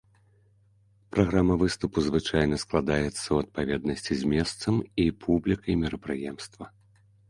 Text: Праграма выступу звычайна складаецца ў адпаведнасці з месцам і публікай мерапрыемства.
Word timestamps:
Праграма 1.15 1.57
выступу 1.65 1.97
звычайна 2.07 2.61
складаецца 2.65 3.11
ў 3.11 3.47
адпаведнасці 3.47 4.13
з 4.23 4.35
месцам 4.35 4.85
і 5.09 5.11
публікай 5.31 5.83
мерапрыемства. 5.87 6.65